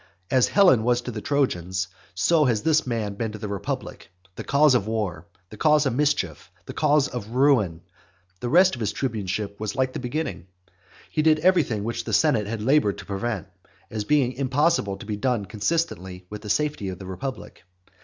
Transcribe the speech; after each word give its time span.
As 0.31 0.47
Helen 0.47 0.83
was 0.83 1.01
to 1.01 1.11
the 1.11 1.21
Trojans, 1.21 1.87
so 2.15 2.45
has 2.45 2.63
that 2.63 2.87
man 2.87 3.13
been 3.13 3.33
to 3.33 3.37
this 3.37 3.47
republic, 3.47 4.09
the 4.35 4.43
cause 4.43 4.73
of 4.73 4.87
war, 4.87 5.27
the 5.51 5.57
cause 5.57 5.85
of 5.85 5.93
mischief, 5.93 6.49
the 6.65 6.73
cause 6.73 7.07
of 7.07 7.27
ruin. 7.35 7.81
The 8.39 8.49
rest 8.49 8.73
of 8.73 8.79
his 8.81 8.93
tribuneship 8.93 9.59
was 9.59 9.75
like 9.75 9.93
the 9.93 9.99
beginning. 9.99 10.47
He 11.11 11.21
did 11.21 11.37
everything 11.41 11.83
which 11.83 12.03
the 12.03 12.13
senate 12.13 12.47
had 12.47 12.63
laboured 12.63 12.97
to 12.97 13.05
prevent, 13.05 13.45
as 13.91 14.03
being 14.03 14.31
impossible 14.33 14.97
to 14.97 15.05
be 15.05 15.17
done 15.17 15.45
consistently 15.45 16.25
with 16.31 16.41
the 16.41 16.49
safety 16.49 16.89
of 16.89 16.97
the 16.97 17.05
republic. 17.05 17.61